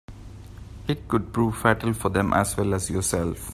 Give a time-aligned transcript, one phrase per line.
[0.87, 3.49] It could prove fatal for them as well as yourself.